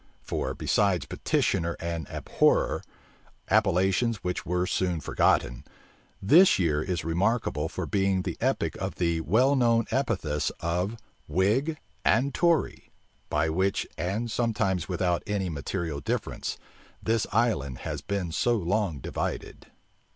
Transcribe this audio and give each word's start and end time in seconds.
For 0.23 0.55
besides 0.55 1.05
petitioner 1.05 1.77
and 1.79 2.07
abhorrer, 2.09 2.81
appellations 3.51 4.23
which 4.23 4.47
were 4.47 4.65
soon 4.65 4.99
forgotten, 4.99 5.63
this 6.19 6.57
year 6.57 6.81
is 6.81 7.05
remarkable 7.05 7.69
for 7.69 7.85
being 7.85 8.23
the 8.23 8.35
epoch 8.41 8.75
of 8.77 8.95
the 8.95 9.21
well 9.21 9.55
known 9.55 9.85
epithets 9.91 10.49
of 10.59 10.97
"whig" 11.27 11.77
and 12.03 12.33
"tory", 12.33 12.89
by 13.29 13.47
which, 13.49 13.85
and 13.95 14.31
sometimes 14.31 14.89
without 14.89 15.21
any 15.27 15.49
material 15.49 15.99
difference, 15.99 16.57
this 17.03 17.27
island 17.31 17.77
has 17.81 18.01
been 18.01 18.31
so 18.31 18.55
long 18.55 18.97
divided. 19.01 19.67